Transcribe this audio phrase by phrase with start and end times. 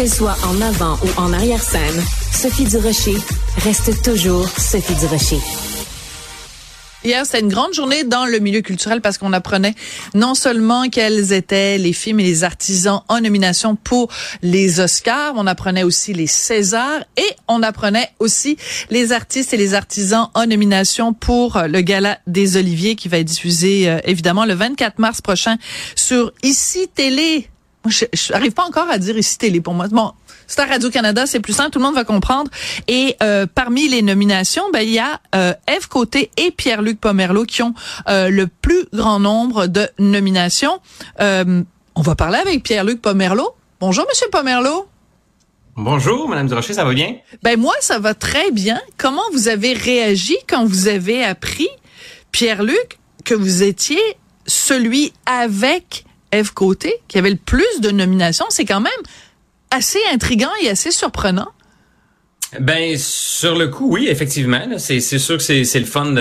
[0.00, 3.16] Qu'elle soit en avant ou en arrière-scène, Sophie Durocher
[3.58, 5.36] reste toujours Sophie Durocher.
[7.04, 9.74] Hier, c'était une grande journée dans le milieu culturel parce qu'on apprenait
[10.14, 14.08] non seulement quels étaient les films et les artisans en nomination pour
[14.40, 18.56] les Oscars, on apprenait aussi les Césars et on apprenait aussi
[18.88, 23.26] les artistes et les artisans en nomination pour le Gala des Oliviers qui va être
[23.26, 25.58] diffusé euh, évidemment le 24 mars prochain
[25.94, 27.50] sur Ici Télé.
[27.86, 29.88] Je n'arrive pas encore à dire Ici Télé pour moi.
[29.88, 30.12] Bon,
[30.46, 32.50] c'est à Radio-Canada, c'est plus simple, tout le monde va comprendre.
[32.88, 37.44] Et euh, parmi les nominations, ben, il y a euh, Eve Côté et Pierre-Luc Pomerleau
[37.44, 37.74] qui ont
[38.08, 40.80] euh, le plus grand nombre de nominations.
[41.20, 41.62] Euh,
[41.94, 43.54] on va parler avec Pierre-Luc Pomerleau.
[43.80, 44.86] Bonjour, Monsieur Pomerleau.
[45.76, 47.16] Bonjour, Madame Durocher, ça va bien?
[47.42, 48.80] Ben moi, ça va très bien.
[48.98, 51.68] Comment vous avez réagi quand vous avez appris,
[52.32, 54.00] Pierre-Luc, que vous étiez
[54.46, 58.46] celui avec Eve Côté, qui avait le plus de nominations?
[58.50, 58.92] C'est quand même
[59.70, 61.48] assez intriguant et assez surprenant.
[62.58, 64.60] Ben sur le coup, oui, effectivement.
[64.78, 66.12] C'est sûr que c'est le fun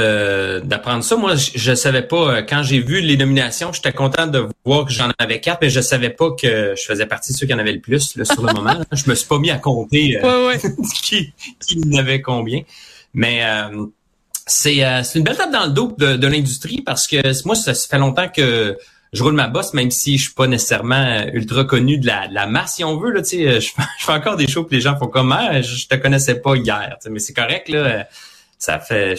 [0.63, 1.15] d'apprendre ça.
[1.15, 4.85] Moi, je, je savais pas euh, quand j'ai vu les nominations, j'étais content de voir
[4.85, 7.53] que j'en avais quatre, mais je savais pas que je faisais partie de ceux qui
[7.53, 8.75] en avaient le plus là, sur le moment.
[8.91, 10.55] Je me suis pas mis à compter euh,
[11.01, 12.61] qui, qui en avait combien.
[13.15, 13.87] Mais euh,
[14.45, 14.77] c'est
[15.15, 17.97] une belle tape dans le dos de, de l'industrie parce que moi, ça, ça fait
[17.97, 18.77] longtemps que
[19.11, 22.27] je roule ma bosse, même si je suis pas nécessairement euh, ultra connu de la,
[22.27, 23.11] la masse, si on veut.
[23.11, 23.69] Là, tu sais, euh, je,
[24.05, 26.95] fais encore des shows que les gens font comme ah, je, te connaissais pas hier.
[27.09, 27.77] Mais c'est correct, là.
[27.79, 28.03] Euh,
[28.59, 29.15] ça fait.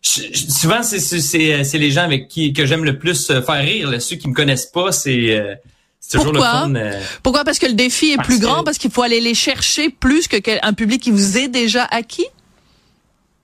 [0.00, 4.00] souvent, c'est, c'est, c'est les gens avec qui que j'aime le plus faire rire.
[4.00, 5.58] Ceux qui me connaissent pas, c'est.
[5.98, 6.68] c'est toujours Pourquoi?
[6.68, 6.98] le fun.
[7.24, 7.44] Pourquoi?
[7.44, 10.36] Parce que le défi est plus grand, parce qu'il faut aller les chercher plus que
[10.64, 12.26] un public qui vous est déjà acquis?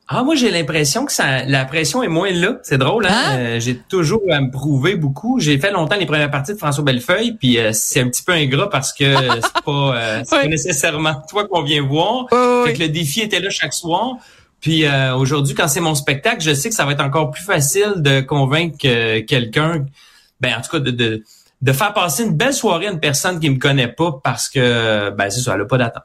[0.09, 2.59] Ah, moi, j'ai l'impression que ça, la pression est moins là.
[2.63, 3.11] C'est drôle, hein?
[3.13, 3.39] hein?
[3.39, 5.41] Euh, j'ai toujours à me prouver beaucoup.
[5.41, 8.33] J'ai fait longtemps les premières parties de François Bellefeuille, puis euh, c'est un petit peu
[8.33, 9.05] ingrat parce que
[9.43, 12.27] c'est pas, euh, c'est pas nécessairement toi qu'on vient voir.
[12.65, 14.15] fait que le défi était là chaque soir.
[14.61, 14.85] Puis
[15.17, 18.21] aujourd'hui, quand c'est mon spectacle, je sais que ça va être encore plus facile de
[18.21, 18.79] convaincre
[19.21, 19.85] quelqu'un,
[20.41, 21.23] ben en tout cas de, de,
[21.63, 25.11] de faire passer une belle soirée à une personne qui me connaît pas parce que
[25.11, 26.05] ben c'est ça, elle a pas d'attente.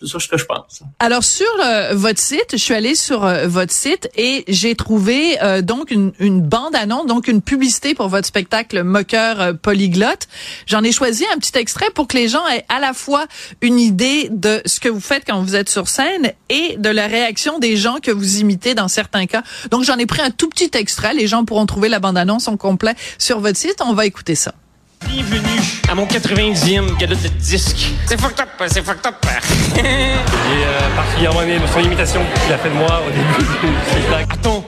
[0.00, 0.82] C'est ce que je pense.
[0.98, 5.40] Alors sur euh, votre site, je suis allée sur euh, votre site et j'ai trouvé
[5.42, 10.28] euh, donc une, une bande annonce, donc une publicité pour votre spectacle Moqueur polyglotte.
[10.66, 13.26] J'en ai choisi un petit extrait pour que les gens aient à la fois
[13.60, 17.06] une idée de ce que vous faites quand vous êtes sur scène et de la
[17.06, 19.42] réaction des gens que vous imitez dans certains cas.
[19.70, 21.14] Donc j'en ai pris un tout petit extrait.
[21.14, 23.76] Les gens pourront trouver la bande annonce en complet sur votre site.
[23.84, 24.54] On va écouter ça.
[25.06, 27.92] Bienvenue à mon 90e cadeau de disque.
[28.06, 29.14] C'est fucked up, c'est fucked up.
[29.74, 34.32] J'ai euh, particulièrement aimé son imitation qu'il a fait de moi au début du.
[34.32, 34.66] Attends,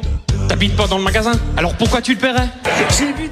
[0.48, 1.32] t'habites pas dans le magasin?
[1.56, 2.48] Alors pourquoi tu le paierais?
[2.96, 3.30] J'ai vu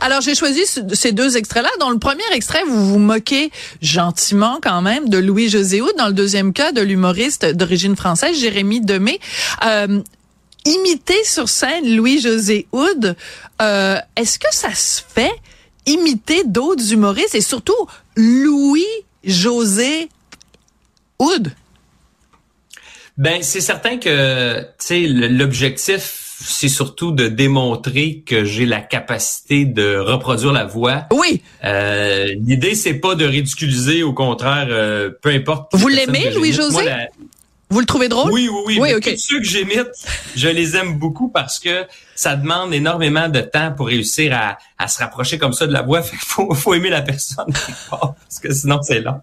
[0.00, 0.60] alors j'ai choisi
[0.92, 1.70] ces deux extraits-là.
[1.80, 3.50] Dans le premier extrait, vous vous moquez
[3.82, 5.92] gentiment quand même de Louis José Houd.
[5.98, 9.18] Dans le deuxième cas, de l'humoriste d'origine française Jérémy Demé.
[9.64, 10.00] Euh,
[10.64, 13.16] imiter sur scène Louis José Houd,
[13.60, 15.32] euh, est-ce que ça se fait
[15.88, 20.08] imiter d'autres humoristes et surtout Louis-José
[21.18, 21.52] Houd?
[23.16, 29.64] Ben, c'est certain que, tu sais, l'objectif, c'est surtout de démontrer que j'ai la capacité
[29.64, 31.06] de reproduire la voix.
[31.12, 31.42] Oui.
[31.64, 35.74] Euh, L'idée, c'est pas de ridiculiser, au contraire, euh, peu importe.
[35.74, 36.84] Vous l'aimez, Louis-José?
[37.70, 38.32] Vous le trouvez drôle?
[38.32, 38.78] Oui, oui, oui.
[38.80, 39.14] oui okay.
[39.14, 39.90] Tous ceux que j'imite,
[40.34, 44.88] je les aime beaucoup parce que ça demande énormément de temps pour réussir à, à
[44.88, 46.02] se rapprocher comme ça de la voix.
[46.08, 47.52] Fait faut, faut aimer la personne
[47.90, 49.20] parce que sinon c'est long.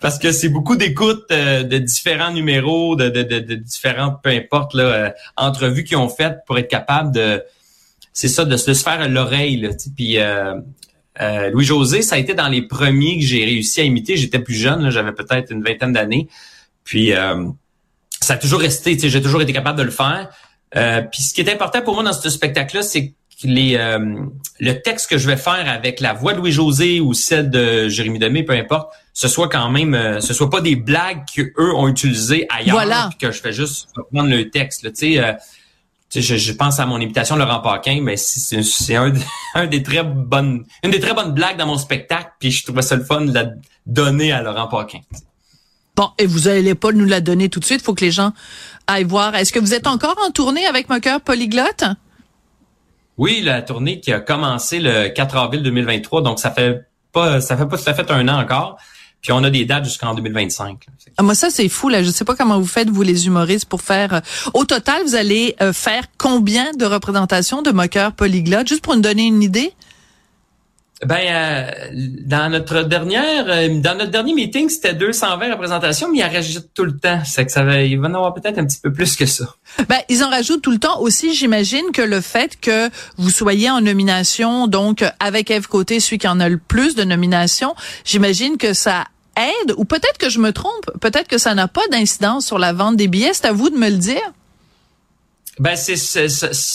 [0.00, 4.30] Parce que c'est beaucoup d'écoute euh, de différents numéros, de, de, de, de différentes, peu
[4.30, 7.42] importe, là, euh, entrevues qu'ils ont faites pour être capable de,
[8.12, 9.68] c'est ça, de se faire l'oreille.
[9.96, 10.54] Puis euh,
[11.20, 14.16] euh, Louis-José, ça a été dans les premiers que j'ai réussi à imiter.
[14.16, 16.28] J'étais plus jeune, j'avais peut-être une vingtaine d'années.
[16.84, 17.46] Puis euh,
[18.20, 20.28] ça a toujours resté, j'ai toujours été capable de le faire.
[20.76, 23.14] Euh, puis ce qui est important pour moi dans ce spectacle-là, c'est que
[23.44, 24.24] les, euh,
[24.58, 28.18] le texte que je vais faire avec la voix de Louis-José ou celle de Jérémy
[28.18, 31.88] Demé, peu importe, ce soit quand même, euh, ce soit pas des blagues qu'eux ont
[31.88, 33.10] utilisées ailleurs, voilà.
[33.18, 34.92] que je fais juste reprendre le texte.
[34.92, 35.32] Tu sais, euh,
[36.14, 39.12] je, je, pense à mon imitation de Laurent Paquin, mais c'est un,
[39.54, 42.82] un, des très bonnes, une des très bonnes blagues dans mon spectacle, puis je trouvais
[42.82, 43.50] ça le fun de la
[43.86, 45.00] donner à Laurent Paquin.
[45.96, 48.32] Bon, et vous allez pas nous la donner tout de suite, faut que les gens
[48.86, 49.34] aillent voir.
[49.34, 51.84] Est-ce que vous êtes encore en tournée avec Moqueur Polyglotte?
[53.18, 57.56] Oui, la tournée qui a commencé le 4 avril 2023, donc ça fait pas ça
[57.56, 58.78] fait pas ça fait un an encore.
[59.20, 60.86] Puis on a des dates jusqu'en 2025.
[61.18, 63.66] Ah, moi ça c'est fou là, je sais pas comment vous faites vous les humoristes
[63.66, 64.20] pour faire euh,
[64.54, 68.68] au total vous allez euh, faire combien de représentations de Moqueur Polyglotte?
[68.68, 69.74] Juste pour nous donner une idée
[71.06, 71.70] Ben, euh,
[72.26, 76.74] dans notre dernière, euh, dans notre dernier meeting, c'était 220 représentations, mais ils en rajoutent
[76.74, 77.20] tout le temps.
[77.24, 79.46] C'est que ça va, il va en avoir peut-être un petit peu plus que ça.
[79.88, 81.34] Ben, ils en rajoutent tout le temps aussi.
[81.34, 86.28] J'imagine que le fait que vous soyez en nomination, donc avec Eve Côté, celui qui
[86.28, 87.74] en a le plus de nominations,
[88.04, 89.04] j'imagine que ça
[89.36, 92.74] aide, ou peut-être que je me trompe, peut-être que ça n'a pas d'incidence sur la
[92.74, 93.32] vente des billets.
[93.32, 94.32] C'est à vous de me le dire.
[95.60, 95.94] Ben, c'est,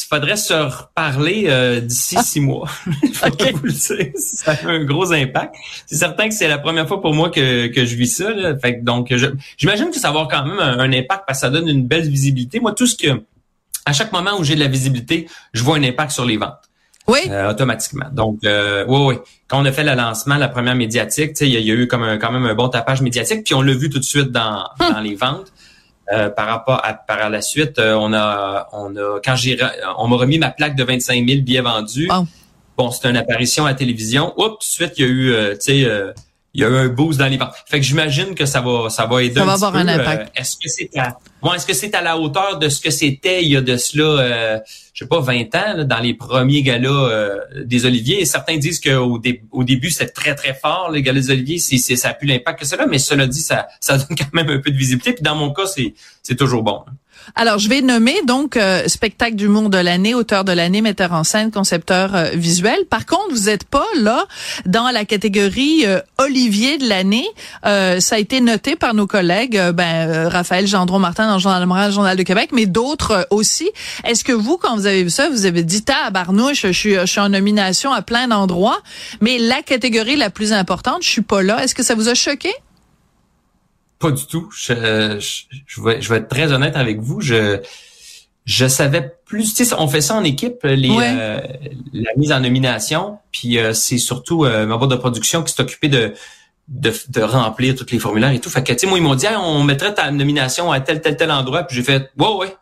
[0.08, 2.70] faudrait se reparler euh, d'ici six mois.
[3.26, 3.52] okay.
[3.52, 5.56] vous le ça a un gros impact.
[5.88, 8.30] C'est certain que c'est la première fois pour moi que, que je vis ça.
[8.30, 8.56] Là.
[8.60, 9.12] Fait donc,
[9.58, 12.08] j'imagine que ça va avoir quand même un, impact parce que ça donne une belle
[12.08, 12.60] visibilité.
[12.60, 13.24] Moi, tout ce que,
[13.88, 16.70] à chaque moment où j'ai de la visibilité, je vois un impact sur les ventes.
[17.08, 17.22] Oui.
[17.28, 18.10] Euh, automatiquement.
[18.12, 19.16] Donc, euh, oui, oui.
[19.48, 22.20] Quand on a fait le lancement, la première médiatique, il y, a eu comme un,
[22.20, 24.94] quand même un bon tapage médiatique, puis on l'a vu tout de suite dans, hum.
[24.94, 25.52] dans les ventes.
[26.14, 29.58] Euh, par rapport à par la suite, euh, on a on a quand j'ai
[29.98, 32.10] on m'a remis ma plaque de 25 000 billets vendus.
[32.78, 34.34] Bon, c'était une apparition à la télévision.
[34.38, 36.14] Oups, tout de suite il y a eu euh, tu sais
[36.56, 37.54] il y a eu un boost dans les ventes.
[37.68, 40.32] Fait que j'imagine que ça va ça va aider ça un va avoir un impact.
[40.36, 41.18] est-ce que c'est à
[41.56, 44.64] est-ce que c'est à la hauteur de ce que c'était il y a de cela
[44.96, 48.22] je sais pas, 20 ans, dans les premiers galas euh, des Oliviers?
[48.22, 49.22] Et certains disent qu'au
[49.52, 51.60] au début, c'est très, très fort, les galas des Oliviers.
[51.60, 54.50] C'est, ça a plus l'impact que cela, mais cela dit, ça, ça donne quand même
[54.50, 55.12] un peu de visibilité.
[55.12, 55.94] Puis dans mon cas, c'est,
[56.24, 56.86] c'est toujours bon.
[57.34, 61.24] Alors, je vais nommer donc euh, spectacle d'humour de l'année, auteur de l'année, metteur en
[61.24, 62.86] scène, concepteur euh, visuel.
[62.90, 64.26] Par contre, vous n'êtes pas là
[64.66, 67.28] dans la catégorie euh, Olivier de l'année.
[67.64, 71.92] ça a été noté par nos collègues, ben, Raphaël Gendron Martin dans le Journal de
[71.92, 73.70] Journal de Québec, mais d'autres aussi.
[74.04, 77.06] Est-ce que vous, quand vous avez vu ça, vous avez dit tabarnouche, je suis, je
[77.06, 78.80] suis en nomination à plein d'endroits,
[79.22, 81.64] mais la catégorie la plus importante, je suis pas là.
[81.64, 82.52] Est-ce que ça vous a choqué?
[84.06, 84.52] Pas du tout.
[84.56, 85.18] Je,
[85.66, 87.22] je, vais, je vais être très honnête avec vous.
[87.22, 87.60] Je
[88.46, 89.56] je savais plus.
[89.56, 91.40] Tu sais, on fait ça en équipe, les euh,
[91.92, 93.18] la mise en nomination.
[93.32, 96.14] Puis euh, c'est surtout euh, ma boîte de production qui s'est occupée de,
[96.68, 98.52] de, de remplir tous les formulaires et tout.
[98.52, 101.18] Fait que tu sais, moi ils m'ont dit on mettrait ta nomination à tel tel
[101.18, 101.64] tel endroit.
[101.64, 102.56] Puis j'ai fait ouais ouais.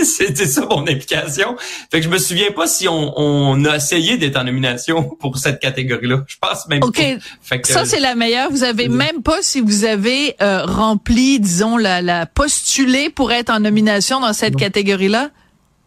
[0.04, 1.56] C'était ça mon implication.
[1.90, 5.38] Fait que je me souviens pas si on, on a essayé d'être en nomination pour
[5.38, 6.24] cette catégorie-là.
[6.26, 7.00] Je pense même Ok.
[7.42, 8.50] Fait que, ça c'est la meilleure.
[8.50, 13.50] Vous avez même pas si vous avez euh, rempli, disons, la, la postulé pour être
[13.50, 15.30] en nomination dans cette catégorie-là?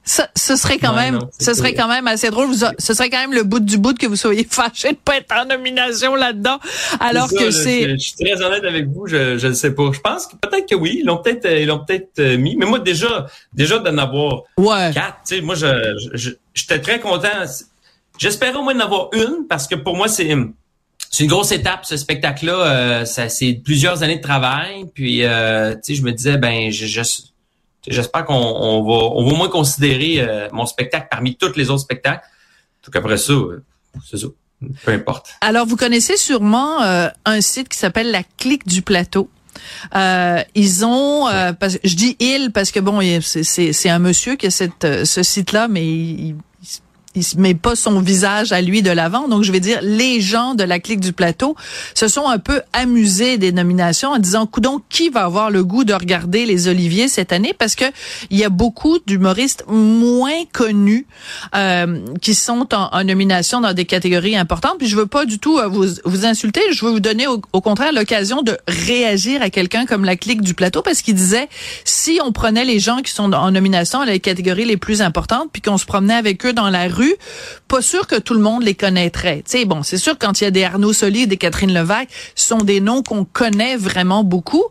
[0.05, 2.49] Ça, ce serait quand même, ce serait quand même assez drôle.
[2.53, 5.33] ce serait quand même le bout du bout que vous soyez fâché de pas être
[5.33, 6.59] en nomination là-dedans,
[6.99, 7.91] alors que c'est.
[7.91, 9.91] Je, suis très honnête avec vous, je je ne sais pas.
[9.93, 12.65] Je pense que peut-être que oui, ils l'ont peut-être ils l'ont peut-être euh, mis, mais
[12.65, 14.91] moi déjà déjà d'en avoir ouais.
[14.93, 15.19] quatre.
[15.25, 17.29] Tu sais, moi je j'étais très content.
[18.17, 20.35] J'espérais au moins d'en avoir une parce que pour moi c'est
[21.09, 22.53] c'est une grosse étape ce spectacle-là.
[22.53, 24.85] Euh, ça c'est plusieurs années de travail.
[24.93, 27.01] Puis euh, tu sais, je me disais ben je, je
[27.87, 31.69] J'espère qu'on on va, on va au moins considérer euh, mon spectacle parmi tous les
[31.69, 32.25] autres spectacles.
[32.85, 33.63] Donc après ça, euh,
[34.09, 34.27] c'est ça.
[34.85, 35.31] Peu importe.
[35.41, 39.29] Alors, vous connaissez sûrement euh, un site qui s'appelle la Clique du Plateau.
[39.93, 41.27] ils ont,
[41.59, 45.67] parce, je dis il parce que bon, c'est un monsieur qui a cette, ce site-là,
[45.67, 46.35] mais il,
[47.15, 49.27] il met pas son visage à lui de l'avant.
[49.27, 51.55] Donc, je vais dire, les gens de la clique du plateau
[51.93, 55.83] se sont un peu amusés des nominations en disant, coudon, qui va avoir le goût
[55.83, 57.53] de regarder les Oliviers cette année?
[57.57, 57.85] Parce que
[58.29, 61.05] il y a beaucoup d'humoristes moins connus
[61.55, 64.75] euh, qui sont en, nomination dans des catégories importantes.
[64.79, 66.61] Puis je veux pas du tout euh, vous, vous insulter.
[66.71, 70.53] Je veux vous donner au contraire l'occasion de réagir à quelqu'un comme la clique du
[70.53, 71.49] plateau parce qu'il disait,
[71.83, 75.49] si on prenait les gens qui sont en nomination dans les catégories les plus importantes,
[75.51, 77.02] puis qu'on se promenait avec eux dans la rue,
[77.67, 79.43] pas sûr que tout le monde les connaîtrait.
[79.45, 81.73] Tu sais, bon, c'est sûr quand il y a des Arnaud Soli et des Catherine
[81.73, 84.63] Levac, ce sont des noms qu'on connaît vraiment beaucoup.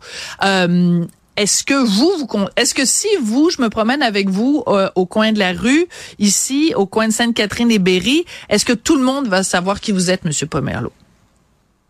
[0.45, 1.05] Euh,
[1.37, 5.07] est-ce que vous, vous est-ce que si vous, je me promène avec vous euh, au
[5.07, 5.87] coin de la rue,
[6.19, 9.93] ici, au coin de Sainte-Catherine et Berry, est-ce que tout le monde va savoir qui
[9.93, 10.93] vous êtes, Monsieur Pomerleau?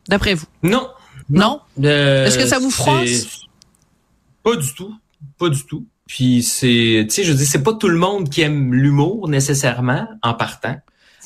[0.09, 0.47] D'après vous?
[0.63, 0.89] Non.
[1.29, 1.61] Non?
[1.83, 3.41] Euh, est-ce que ça vous froisse?
[4.43, 4.95] Pas du tout.
[5.39, 5.87] Pas du tout.
[6.13, 10.07] Puis c'est, tu sais, je dis, c'est pas tout le monde qui aime l'humour nécessairement
[10.23, 10.77] en partant.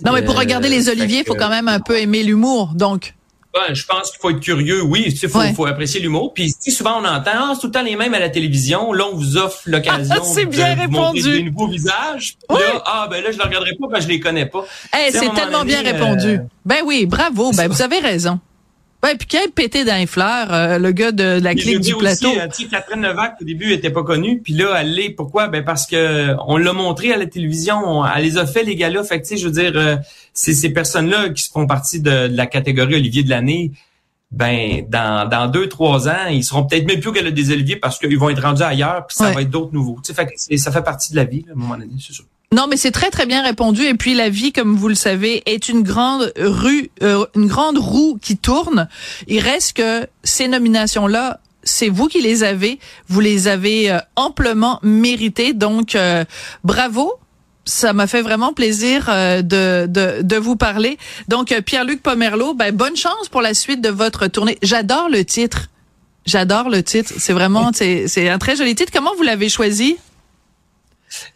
[0.05, 2.71] Non, mais pour regarder les euh, Oliviers, il faut quand même un peu aimer l'humour,
[2.77, 3.15] donc.
[3.53, 6.33] Ouais, je pense qu'il faut être curieux, oui, il faut, faut apprécier l'humour.
[6.35, 8.93] Puis si souvent on entend, ah, c'est tout le temps les mêmes à la télévision,
[8.93, 12.37] là on vous offre l'occasion de vous montrer des nouveaux visages.
[12.49, 14.65] Là, ah ben là je ne regarderai pas parce que je les connais pas.
[14.95, 16.35] Eh, c'est tellement bien répondu.
[16.37, 18.39] Euh, ben oui, bravo, ben vous avez raison.
[19.03, 21.95] Ouais, puis qui a pété dans les fleurs, euh, le gars de, la clique du
[21.95, 22.31] plateau.
[22.31, 24.41] Aussi, euh, Catherine Levac, au début, était pas connue.
[24.41, 25.11] Puis là, elle l'est.
[25.11, 25.49] Pourquoi?
[25.49, 28.05] Ben parce que on l'a montré à la télévision.
[28.07, 29.05] elle les a fait, les gars-là.
[29.05, 29.97] Fait que, tu sais, je veux dire, euh,
[30.33, 33.73] c'est ces personnes-là qui font partie de, la catégorie Olivier de l'année.
[34.33, 37.99] Ben, dans, dans deux, trois ans, ils seront peut-être même plus a des Oliviers parce
[37.99, 39.99] qu'ils vont être rendus ailleurs, puis ça va être d'autres nouveaux.
[40.05, 42.13] Tu sais, fait que ça fait partie de la vie, à un moment donné, c'est
[42.13, 42.25] sûr.
[42.53, 43.85] Non, mais c'est très très bien répondu.
[43.85, 47.77] Et puis la vie, comme vous le savez, est une grande rue, euh, une grande
[47.77, 48.89] roue qui tourne.
[49.27, 52.79] Il reste que ces nominations-là, c'est vous qui les avez.
[53.09, 55.55] Vous les avez euh, amplement méritées.
[55.55, 56.25] Donc euh,
[56.63, 57.15] bravo.
[57.69, 60.99] Ça m'a fait vraiment plaisir de, de, de vous parler.
[61.27, 64.57] Donc Pierre-Luc Pomerleau, ben bonne chance pour la suite de votre tournée.
[64.63, 65.67] J'adore le titre.
[66.27, 67.13] J'adore le titre.
[67.19, 68.93] C'est vraiment c'est un très joli titre.
[68.95, 69.97] Comment vous l'avez choisi?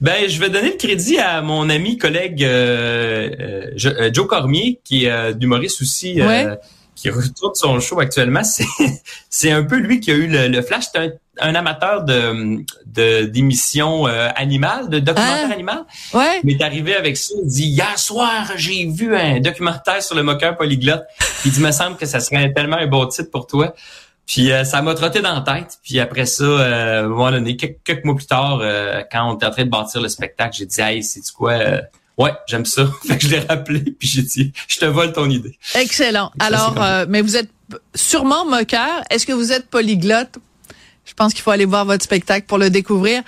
[0.00, 5.04] Ben, je vais donner le crédit à mon ami collègue euh, euh, Joe Cormier, qui
[5.04, 6.20] est euh, d'humoriste aussi,
[6.94, 8.42] qui retourne son show actuellement.
[9.30, 10.84] C'est un peu lui qui a eu le, flash.
[10.92, 12.64] C'est un, amateur de
[13.26, 15.86] d'émissions animales, de documentaires ah, animaux.
[16.12, 16.40] Ouais.
[16.44, 17.34] Mais est arrivé avec ça.
[17.42, 21.04] Il dit hier soir j'ai vu un documentaire sur le moqueur polyglotte.
[21.46, 23.74] Il dit me semble que ça serait tellement un beau titre pour toi.
[24.30, 25.80] Puis euh, ça m'a trotté dans la tête.
[25.82, 29.34] Puis après ça, euh, à un moment donné, quelques, mois plus tard, euh, quand on
[29.34, 31.54] était en train de bâtir le spectacle, j'ai dit Hey, c'est du quoi?
[31.54, 31.80] Euh,
[32.16, 32.88] ouais, j'aime ça.
[33.08, 35.58] fait que je l'ai rappelé, puis j'ai dit Je te vole ton idée.
[35.74, 36.30] Excellent.
[36.38, 37.50] Alors, mais vous êtes
[37.96, 39.02] sûrement moqueur.
[39.10, 40.38] Est-ce que vous êtes polyglotte?
[41.04, 43.24] Je pense qu'il faut aller voir votre spectacle pour le découvrir.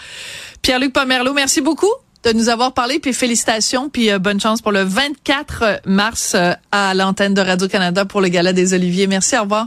[0.62, 1.92] Pierre-Luc Pomerleau, merci beaucoup
[2.22, 6.36] de nous avoir parlé, puis félicitations, puis bonne chance pour le 24 mars
[6.70, 9.08] à l'antenne de Radio-Canada pour le Gala des Oliviers.
[9.08, 9.66] Merci, au revoir.